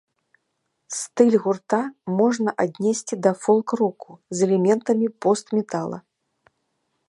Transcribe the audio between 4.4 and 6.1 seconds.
элементамі пост-метала.